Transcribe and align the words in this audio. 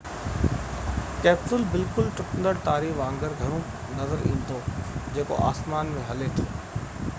capsule 1.25 1.65
بلڪل 1.73 2.09
ٽٽندڙ 2.21 2.53
تاري 2.69 2.89
وانگر 3.01 3.37
گهڻو 3.43 3.59
نظر 4.01 4.25
ايندو 4.31 4.59
جيڪو 5.19 5.41
آسمان 5.53 5.95
۾ 6.01 6.09
هلي 6.11 6.35
ٿو 6.41 6.51